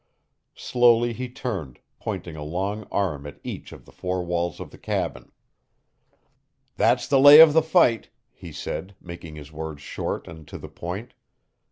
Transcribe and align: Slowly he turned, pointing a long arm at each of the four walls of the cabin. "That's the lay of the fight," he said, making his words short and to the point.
Slowly 0.55 1.13
he 1.13 1.29
turned, 1.29 1.79
pointing 1.99 2.35
a 2.35 2.41
long 2.43 2.87
arm 2.91 3.27
at 3.27 3.39
each 3.43 3.71
of 3.71 3.85
the 3.85 3.91
four 3.91 4.23
walls 4.25 4.59
of 4.59 4.71
the 4.71 4.79
cabin. 4.79 5.31
"That's 6.75 7.07
the 7.07 7.19
lay 7.19 7.39
of 7.39 7.53
the 7.53 7.61
fight," 7.61 8.09
he 8.31 8.51
said, 8.51 8.95
making 8.99 9.35
his 9.35 9.51
words 9.51 9.83
short 9.83 10.27
and 10.27 10.47
to 10.47 10.57
the 10.57 10.69
point. 10.69 11.13